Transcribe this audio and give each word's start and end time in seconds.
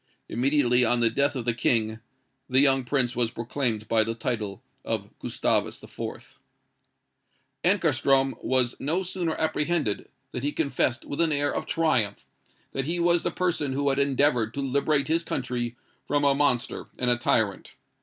Immediately 0.27 0.83
on 0.83 0.99
the 0.99 1.11
death 1.11 1.35
of 1.35 1.45
the 1.45 1.53
King, 1.53 1.99
the 2.49 2.59
young 2.59 2.83
prince 2.83 3.15
was 3.15 3.29
proclaimed 3.29 3.87
by 3.87 4.03
the 4.03 4.15
title 4.15 4.63
of 4.83 5.11
Gustavus 5.19 5.83
IV. 5.83 6.39
"Ankarstrom 7.63 8.33
was 8.43 8.75
no 8.79 9.03
sooner 9.03 9.35
apprehended, 9.35 10.09
than 10.31 10.41
he 10.41 10.53
confessed 10.53 11.05
with 11.05 11.21
an 11.21 11.31
air 11.31 11.53
of 11.53 11.67
triumph, 11.67 12.25
that 12.71 12.85
he 12.85 12.99
was 12.99 13.21
the 13.21 13.29
person 13.29 13.73
'who 13.73 13.89
had 13.89 13.99
endeavoured 13.99 14.55
to 14.55 14.61
liberate 14.61 15.07
his 15.07 15.23
country 15.23 15.75
from 16.07 16.23
a 16.23 16.33
monster 16.33 16.87
and 16.97 17.11
a 17.11 17.17
tyrant.' 17.19 17.75